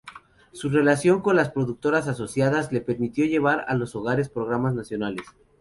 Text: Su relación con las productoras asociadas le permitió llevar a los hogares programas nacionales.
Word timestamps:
Su 0.51 0.67
relación 0.71 1.21
con 1.21 1.35
las 1.35 1.51
productoras 1.51 2.07
asociadas 2.07 2.71
le 2.71 2.81
permitió 2.81 3.23
llevar 3.27 3.65
a 3.67 3.75
los 3.75 3.95
hogares 3.95 4.29
programas 4.29 4.73
nacionales. 4.73 5.27